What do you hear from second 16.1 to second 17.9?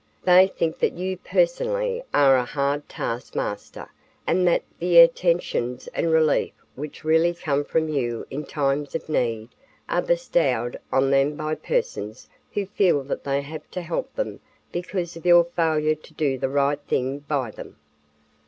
do the right thing by them.